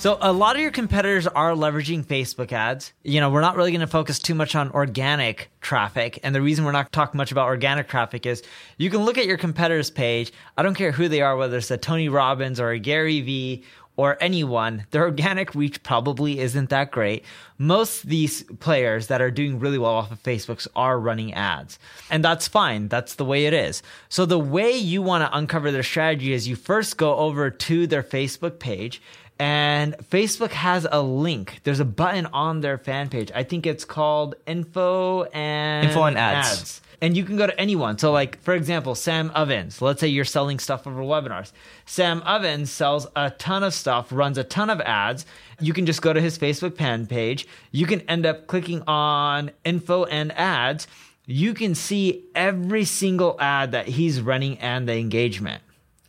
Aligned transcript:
So 0.00 0.16
a 0.22 0.32
lot 0.32 0.56
of 0.56 0.62
your 0.62 0.70
competitors 0.70 1.26
are 1.26 1.52
leveraging 1.52 2.06
Facebook 2.06 2.52
ads. 2.52 2.94
You 3.02 3.20
know, 3.20 3.28
we're 3.28 3.42
not 3.42 3.54
really 3.54 3.70
going 3.70 3.82
to 3.82 3.86
focus 3.86 4.18
too 4.18 4.34
much 4.34 4.54
on 4.54 4.70
organic 4.70 5.50
traffic. 5.60 6.18
And 6.22 6.34
the 6.34 6.40
reason 6.40 6.64
we're 6.64 6.72
not 6.72 6.90
talking 6.90 7.18
much 7.18 7.32
about 7.32 7.44
organic 7.44 7.86
traffic 7.86 8.24
is 8.24 8.42
you 8.78 8.88
can 8.88 9.00
look 9.00 9.18
at 9.18 9.26
your 9.26 9.36
competitor's 9.36 9.90
page. 9.90 10.32
I 10.56 10.62
don't 10.62 10.74
care 10.74 10.90
who 10.90 11.06
they 11.08 11.20
are, 11.20 11.36
whether 11.36 11.58
it's 11.58 11.70
a 11.70 11.76
Tony 11.76 12.08
Robbins 12.08 12.58
or 12.60 12.70
a 12.70 12.78
Gary 12.78 13.20
Vee 13.20 13.62
or 14.00 14.16
anyone, 14.18 14.86
their 14.92 15.02
organic 15.02 15.54
reach 15.54 15.82
probably 15.82 16.38
isn't 16.38 16.70
that 16.70 16.90
great. 16.90 17.22
Most 17.58 18.04
of 18.04 18.08
these 18.08 18.44
players 18.58 19.08
that 19.08 19.20
are 19.20 19.30
doing 19.30 19.60
really 19.60 19.76
well 19.76 19.90
off 19.90 20.10
of 20.10 20.22
Facebooks 20.22 20.66
are 20.74 20.98
running 20.98 21.34
ads. 21.34 21.78
And 22.10 22.24
that's 22.24 22.48
fine. 22.48 22.88
That's 22.88 23.16
the 23.16 23.26
way 23.26 23.44
it 23.44 23.52
is. 23.52 23.82
So 24.08 24.24
the 24.24 24.38
way 24.38 24.72
you 24.72 25.02
want 25.02 25.24
to 25.24 25.36
uncover 25.36 25.70
their 25.70 25.82
strategy 25.82 26.32
is 26.32 26.48
you 26.48 26.56
first 26.56 26.96
go 26.96 27.14
over 27.16 27.50
to 27.50 27.86
their 27.86 28.02
Facebook 28.02 28.58
page 28.58 29.02
and 29.38 29.94
Facebook 29.98 30.52
has 30.52 30.86
a 30.90 31.02
link. 31.02 31.60
There's 31.64 31.80
a 31.80 31.84
button 31.84 32.24
on 32.26 32.62
their 32.62 32.78
fan 32.78 33.10
page. 33.10 33.30
I 33.34 33.42
think 33.42 33.66
it's 33.66 33.84
called 33.84 34.34
info 34.46 35.24
and 35.24 35.88
info 35.88 36.04
and 36.04 36.16
ads. 36.16 36.48
ads. 36.48 36.80
And 37.02 37.16
you 37.16 37.24
can 37.24 37.36
go 37.36 37.46
to 37.46 37.58
anyone. 37.58 37.96
So, 37.98 38.12
like 38.12 38.40
for 38.42 38.54
example, 38.54 38.94
Sam 38.94 39.30
Ovens. 39.34 39.80
Let's 39.80 40.00
say 40.00 40.08
you're 40.08 40.24
selling 40.24 40.58
stuff 40.58 40.86
over 40.86 41.00
webinars. 41.00 41.52
Sam 41.86 42.22
Ovens 42.22 42.70
sells 42.70 43.06
a 43.16 43.30
ton 43.30 43.62
of 43.62 43.72
stuff, 43.72 44.08
runs 44.10 44.36
a 44.36 44.44
ton 44.44 44.68
of 44.68 44.80
ads. 44.82 45.24
You 45.60 45.72
can 45.72 45.86
just 45.86 46.02
go 46.02 46.12
to 46.12 46.20
his 46.20 46.38
Facebook 46.38 46.76
fan 46.76 47.06
page. 47.06 47.46
You 47.72 47.86
can 47.86 48.02
end 48.02 48.26
up 48.26 48.46
clicking 48.46 48.82
on 48.86 49.50
info 49.64 50.04
and 50.04 50.30
ads. 50.32 50.86
You 51.26 51.54
can 51.54 51.74
see 51.74 52.24
every 52.34 52.84
single 52.84 53.36
ad 53.40 53.72
that 53.72 53.86
he's 53.88 54.20
running 54.20 54.58
and 54.58 54.88
the 54.88 54.96
engagement. 54.96 55.62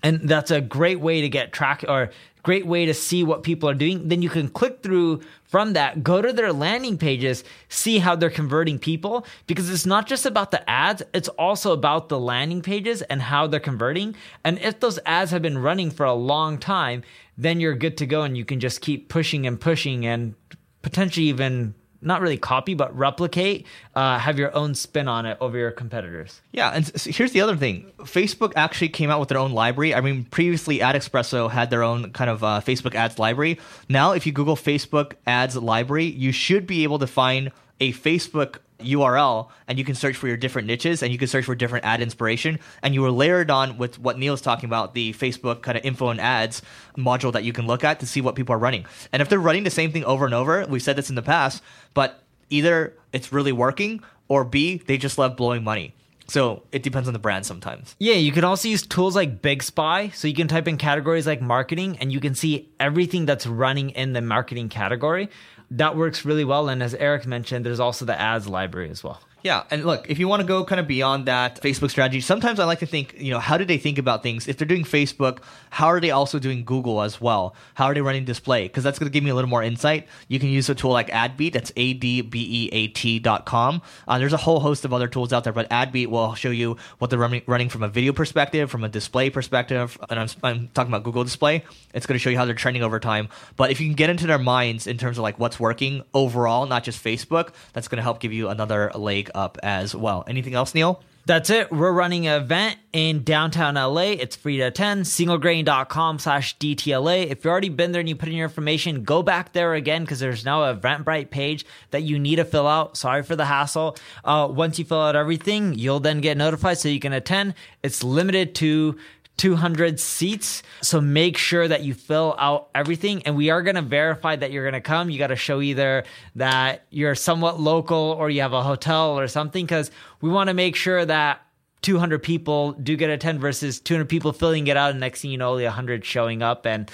And 0.04 0.28
that's 0.28 0.52
a 0.52 0.62
great 0.62 1.00
way 1.00 1.22
to 1.22 1.30
get 1.30 1.54
track 1.54 1.86
or 1.88 2.10
great 2.44 2.66
way 2.66 2.86
to 2.86 2.94
see 2.94 3.24
what 3.24 3.44
people 3.44 3.70
are 3.70 3.76
doing. 3.76 4.08
Then 4.08 4.22
you 4.22 4.30
can 4.30 4.50
click 4.50 4.82
through 4.82 5.22
from 5.44 5.74
that, 5.74 6.04
go 6.04 6.22
to 6.22 6.34
their 6.34 6.54
landing 6.54 6.98
pages, 6.98 7.44
see 7.70 8.00
how 8.00 8.16
they're 8.16 8.30
converting 8.30 8.80
people 8.80 9.26
because 9.48 9.70
it's 9.70 9.86
not 9.86 10.08
just 10.08 10.26
about 10.26 10.52
the 10.52 10.68
ads, 10.70 11.04
it's 11.14 11.28
also 11.30 11.74
about 11.74 12.10
the 12.10 12.20
landing 12.20 12.62
pages 12.62 13.02
and 13.04 13.22
how 13.22 13.48
they're 13.48 13.60
converting. 13.60 14.16
And 14.44 14.58
if 14.60 14.80
those 14.80 15.00
ads 15.06 15.32
have 15.32 15.42
been 15.42 15.58
running 15.58 15.92
for 15.92 16.06
a 16.06 16.14
long 16.14 16.58
time, 16.58 17.04
then 17.38 17.60
you're 17.60 17.76
good 17.76 17.98
to 17.98 18.06
go 18.06 18.24
and 18.24 18.38
you 18.38 18.46
can 18.46 18.60
just 18.60 18.82
keep 18.82 19.10
pushing 19.10 19.46
and 19.46 19.60
pushing 19.60 20.06
and 20.06 20.36
potentially 20.82 21.28
even 21.28 21.76
not 22.02 22.22
really 22.22 22.38
copy, 22.38 22.74
but 22.74 22.96
replicate, 22.96 23.66
uh, 23.96 24.18
have 24.18 24.40
your 24.40 24.56
own 24.56 24.76
spin 24.76 25.08
on 25.08 25.26
it 25.26 25.38
over 25.40 25.58
your 25.58 25.72
competitors. 25.72 26.42
Yeah, 26.52 26.72
and 26.72 26.88
here's 26.88 27.32
the 27.32 27.42
other 27.42 27.56
thing: 27.56 27.92
Facebook 28.00 28.54
actually 28.56 28.90
came 28.90 29.10
out 29.10 29.20
with 29.20 29.30
their 29.30 29.38
own 29.38 29.52
library. 29.52 29.94
I 29.94 30.02
mean, 30.02 30.26
previously 30.26 30.80
AdEspresso 30.80 31.50
had 31.50 31.70
their 31.70 31.84
own 31.84 32.12
kind 32.12 32.30
of 32.30 32.44
uh, 32.44 32.62
Facebook 32.66 32.96
ads 32.96 33.20
library. 33.20 33.60
Now, 33.90 34.12
if 34.14 34.26
you 34.26 34.32
Google 34.32 34.56
Facebook 34.56 35.14
ads 35.26 35.56
library, 35.56 36.06
you 36.06 36.32
should 36.32 36.68
be 36.68 36.84
able 36.84 37.00
to 37.00 37.08
find 37.08 37.52
a 37.80 37.94
Facebook 37.94 38.58
URL 38.84 39.50
and 39.68 39.78
you 39.78 39.86
can 39.86 39.96
search 39.96 40.16
for 40.16 40.28
your 40.28 40.38
different 40.38 40.68
niches 40.68 41.02
and 41.04 41.12
you 41.12 41.18
can 41.18 41.28
search 41.28 41.46
for 41.46 41.56
different 41.56 41.86
ad 41.86 42.02
inspiration 42.02 42.60
and 42.82 42.94
you 42.94 43.02
were 43.02 43.12
layered 43.12 43.50
on 43.50 43.78
with 43.78 44.00
what 44.00 44.18
Neil's 44.18 44.42
talking 44.42 44.68
about 44.68 44.94
the 44.94 45.14
Facebook 45.14 45.62
kind 45.62 45.78
of 45.78 45.86
info 45.86 46.10
and 46.10 46.22
ads 46.22 46.62
module 46.98 47.34
that 47.34 47.44
you 47.44 47.54
can 47.54 47.68
look 47.68 47.84
at 47.84 48.00
to 48.00 48.06
see 48.06 48.22
what 48.22 48.36
people 48.36 48.54
are 48.54 48.60
running. 48.60 48.86
And 49.12 49.22
if 49.22 49.30
they're 49.30 49.40
running 49.40 49.64
the 49.64 49.70
same 49.70 49.92
thing 49.92 50.04
over 50.06 50.26
and 50.26 50.34
over, 50.34 50.66
we've 50.68 50.82
said 50.82 50.96
this 50.96 51.10
in 51.10 51.16
the 51.16 51.22
past, 51.22 51.64
but 51.94 52.24
either 52.50 52.98
it's 53.14 53.32
really 53.32 53.52
working 53.52 54.04
or 54.28 54.44
B, 54.44 54.78
they 54.78 54.98
just 54.98 55.18
love 55.18 55.36
blowing 55.36 55.64
money. 55.64 55.94
So 56.32 56.64
it 56.72 56.82
depends 56.82 57.10
on 57.10 57.14
the 57.14 57.20
brand 57.20 57.46
sometimes. 57.46 57.94
Yeah, 58.00 58.14
you 58.14 58.32
can 58.32 58.46
also 58.46 58.70
use 58.70 58.88
tools 58.88 59.18
like 59.18 59.42
Big 59.42 59.62
Spy. 59.62 60.10
So 60.10 60.30
you 60.30 60.34
can 60.34 60.48
type 60.48 60.66
in 60.66 60.78
categories 60.78 61.28
like 61.28 61.42
marketing 61.42 61.98
and 62.00 62.10
you 62.10 62.22
can 62.22 62.36
see 62.36 62.70
everything 62.80 63.26
that's 63.26 63.46
running 63.46 63.90
in 63.90 64.14
the 64.14 64.22
marketing 64.22 64.70
category 64.70 65.30
that 65.72 65.98
works 65.98 66.26
really 66.26 66.46
well. 66.46 66.70
And 66.70 66.84
as 66.84 66.94
Eric 66.94 67.26
mentioned, 67.26 67.66
there's 67.66 67.80
also 67.80 68.06
the 68.06 68.20
ads 68.20 68.48
library 68.48 68.90
as 68.90 69.04
well. 69.04 69.22
Yeah, 69.44 69.64
and 69.72 69.84
look, 69.86 70.08
if 70.08 70.20
you 70.20 70.28
want 70.28 70.42
to 70.42 70.48
go 70.48 70.64
kind 70.64 70.80
of 70.80 70.86
beyond 70.86 71.26
that 71.26 71.60
Facebook 71.62 71.90
strategy, 71.90 72.22
sometimes 72.22 72.60
I 72.60 72.66
like 72.66 72.78
to 72.80 72.86
think, 72.86 73.16
you 73.18 73.32
know, 73.32 73.40
how 73.40 73.58
do 73.58 73.66
they 73.66 73.80
think 73.80 73.98
about 73.98 74.22
things? 74.22 74.48
If 74.48 74.58
they're 74.58 74.68
doing 74.68 74.84
Facebook, 74.84 75.40
how 75.72 75.88
are 75.88 76.00
they 76.00 76.12
also 76.12 76.38
doing 76.38 76.64
Google 76.64 77.02
as 77.02 77.20
well? 77.20 77.56
How 77.74 77.86
are 77.86 77.96
they 77.96 78.02
running 78.02 78.24
display? 78.24 78.68
Because 78.68 78.84
that's 78.84 79.00
going 79.00 79.10
to 79.10 79.12
give 79.12 79.24
me 79.24 79.32
a 79.32 79.34
little 79.36 79.50
more 79.50 79.64
insight. 79.64 80.08
You 80.28 80.40
can 80.40 80.50
use 80.50 80.70
a 80.70 80.76
tool 80.76 80.92
like 80.92 81.08
AdBeat. 81.08 81.54
That's 81.54 81.72
A 81.76 81.94
D 81.94 82.22
B 82.22 82.48
E 82.52 82.70
A 82.72 82.88
T 82.90 83.18
dot 83.18 83.48
com. 83.48 83.82
Uh, 84.08 84.20
there's 84.20 84.34
a 84.34 84.38
whole 84.38 84.60
host 84.60 84.86
of 84.86 84.94
other 84.94 85.08
tools 85.08 85.34
out 85.34 85.44
there, 85.44 85.54
but 85.54 85.68
AdBeat 85.72 86.06
will 86.06 86.36
show 86.36 86.52
you 86.52 86.78
what 87.00 87.10
they're 87.10 87.18
running, 87.18 87.42
running 87.48 87.70
from 87.70 87.82
a 87.82 87.90
video 87.90 88.14
perspective, 88.14 88.70
from 88.70 88.84
a 88.84 88.90
display 88.90 89.32
perspective, 89.32 89.98
and 90.12 90.20
I'm, 90.20 90.28
I'm 90.44 90.68
talking 90.68 90.94
about 90.94 91.04
Google 91.04 91.24
Display. 91.24 91.64
It's 91.96 92.06
going 92.06 92.14
to 92.16 92.20
show 92.20 92.30
you 92.30 92.38
how 92.38 92.46
they're 92.46 92.54
trending 92.54 92.84
over 92.84 93.00
time. 93.00 93.28
But 93.58 93.72
if 93.72 93.82
you 93.82 93.88
can 93.88 93.96
get 93.96 94.12
into 94.12 94.28
their 94.28 94.38
minds 94.38 94.86
in 94.86 95.00
terms 95.00 95.18
of 95.18 95.24
like 95.24 95.40
what's 95.40 95.60
working 95.62 96.04
overall, 96.14 96.66
not 96.66 96.84
just 96.84 97.02
Facebook, 97.02 97.54
that's 97.72 97.88
going 97.88 97.98
to 97.98 98.04
help 98.04 98.20
give 98.20 98.34
you 98.34 98.50
another 98.50 98.92
leg 98.94 99.32
up 99.34 99.58
as 99.64 99.96
well. 99.96 100.26
Anything 100.28 100.54
else, 100.54 100.76
Neil? 100.76 101.02
That's 101.26 101.52
it. 101.52 101.72
We're 101.72 101.92
running 101.92 102.26
an 102.26 102.42
event 102.42 102.78
in 102.94 103.24
downtown 103.24 103.76
LA. 103.76 104.14
It's 104.14 104.36
free 104.36 104.58
to 104.58 104.64
attend. 104.64 105.06
Singlegrain.com 105.06 106.18
slash 106.18 106.58
DTLA. 106.58 107.28
If 107.28 107.46
you've 107.46 107.52
already 107.52 107.70
been 107.70 107.92
there 107.92 108.00
and 108.00 108.10
you 108.10 108.16
put 108.16 108.30
in 108.30 108.36
your 108.36 108.48
information, 108.48 109.04
go 109.04 109.22
back 109.22 109.54
there 109.54 109.76
again 109.76 110.02
because 110.02 110.20
there's 110.20 110.44
now 110.44 110.64
a 110.64 110.76
Eventbrite 110.76 111.30
page 111.30 111.64
that 111.92 112.02
you 112.02 112.18
need 112.18 112.38
to 112.38 112.46
fill 112.46 112.68
out. 112.68 112.98
Sorry 112.98 113.22
for 113.22 113.36
the 113.36 113.46
hassle. 113.46 113.98
Uh, 114.26 114.48
once 114.50 114.80
you 114.80 114.86
fill 114.86 115.02
out 115.02 115.16
everything, 115.16 115.76
you'll 115.76 116.00
then 116.00 116.22
get 116.22 116.38
notified 116.38 116.80
so 116.80 116.90
you 116.90 117.00
can 117.00 117.14
attend. 117.14 117.54
It's 117.84 118.04
limited 118.04 118.56
to 118.56 118.98
200 119.42 120.00
seats. 120.00 120.62
So 120.84 121.02
make 121.02 121.36
sure 121.36 121.68
that 121.68 121.82
you 121.82 121.96
fill 121.96 122.36
out 122.38 122.70
everything. 122.76 123.24
And 123.24 123.36
we 123.36 123.50
are 123.50 123.64
going 123.64 123.76
to 123.76 123.82
verify 123.82 124.36
that 124.36 124.52
you're 124.52 124.64
going 124.64 124.80
to 124.80 124.82
come. 124.82 125.10
You 125.10 125.18
got 125.18 125.28
to 125.28 125.36
show 125.36 125.62
either 125.62 126.04
that 126.36 126.86
you're 126.92 127.16
somewhat 127.16 127.60
local 127.60 127.98
or 127.98 128.30
you 128.30 128.42
have 128.42 128.54
a 128.54 128.62
hotel 128.62 129.18
or 129.18 129.28
something 129.28 129.66
because 129.66 129.90
we 130.22 130.30
want 130.30 130.50
to 130.50 130.54
make 130.54 130.76
sure 130.76 131.04
that 131.04 131.42
200 131.82 132.22
people 132.22 132.74
do 132.74 132.96
get 132.96 133.10
attend 133.10 133.40
versus 133.40 133.80
200 133.80 134.08
people 134.08 134.32
filling 134.32 134.68
it 134.68 134.78
out. 134.78 134.92
And 134.92 135.00
next 135.00 135.24
thing 135.24 135.32
you 135.32 135.40
know, 135.40 135.50
only 135.50 135.64
100 135.64 136.06
showing 136.06 136.44
up 136.44 136.68
and 136.68 136.92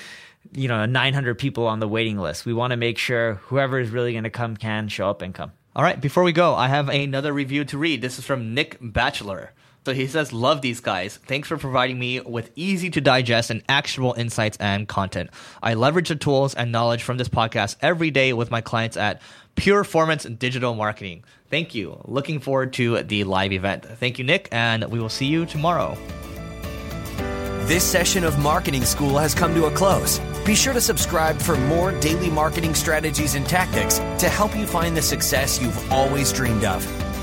you 0.53 0.69
know 0.69 0.85
900 0.85 1.37
people 1.37 1.67
on 1.67 1.81
the 1.81 1.87
waiting 1.89 2.17
list. 2.17 2.45
We 2.45 2.53
want 2.53 2.71
to 2.71 2.77
make 2.77 2.97
sure 2.97 3.33
whoever 3.47 3.77
is 3.77 3.89
really 3.89 4.13
going 4.13 4.23
to 4.23 4.29
come 4.29 4.55
can 4.55 4.87
show 4.87 5.09
up 5.09 5.21
and 5.21 5.35
come. 5.35 5.51
All 5.75 5.83
right, 5.83 5.99
before 5.99 6.23
we 6.23 6.31
go, 6.31 6.55
I 6.55 6.69
have 6.69 6.87
another 6.87 7.33
review 7.33 7.65
to 7.65 7.77
read. 7.77 8.01
This 8.01 8.17
is 8.17 8.23
from 8.23 8.53
Nick 8.53 8.77
Batchelor. 8.79 9.51
So 9.87 9.93
he 9.93 10.07
says, 10.07 10.33
Love 10.33 10.61
these 10.61 10.81
guys. 10.81 11.15
Thanks 11.15 11.47
for 11.47 11.55
providing 11.55 11.97
me 11.97 12.19
with 12.19 12.51
easy 12.57 12.89
to 12.89 12.99
digest 12.99 13.49
and 13.49 13.63
actionable 13.69 14.15
insights 14.17 14.57
and 14.57 14.85
content. 14.85 15.29
I 15.63 15.75
leverage 15.75 16.09
the 16.09 16.17
tools 16.17 16.53
and 16.53 16.73
knowledge 16.73 17.03
from 17.03 17.15
this 17.15 17.29
podcast 17.29 17.77
every 17.79 18.11
day 18.11 18.33
with 18.33 18.51
my 18.51 18.59
clients 18.59 18.97
at 18.97 19.21
Pure 19.55 19.85
Performance 19.85 20.25
Digital 20.25 20.75
Marketing. 20.75 21.23
Thank 21.49 21.73
you. 21.73 22.01
Looking 22.03 22.41
forward 22.41 22.73
to 22.73 23.01
the 23.01 23.23
live 23.23 23.53
event. 23.53 23.85
Thank 23.85 24.19
you, 24.19 24.25
Nick, 24.25 24.49
and 24.51 24.83
we 24.91 24.99
will 24.99 25.07
see 25.07 25.27
you 25.27 25.45
tomorrow. 25.45 25.97
This 27.61 27.85
session 27.85 28.25
of 28.25 28.37
Marketing 28.39 28.83
School 28.83 29.17
has 29.17 29.33
come 29.33 29.55
to 29.55 29.67
a 29.67 29.71
close. 29.71 30.19
Be 30.45 30.53
sure 30.53 30.73
to 30.73 30.81
subscribe 30.81 31.37
for 31.37 31.55
more 31.55 31.97
daily 32.01 32.29
marketing 32.29 32.75
strategies 32.75 33.35
and 33.35 33.47
tactics 33.47 33.99
to 34.19 34.27
help 34.27 34.53
you 34.53 34.67
find 34.67 34.97
the 34.97 35.01
success 35.01 35.61
you've 35.61 35.93
always 35.93 36.33
dreamed 36.33 36.65
of. 36.65 37.06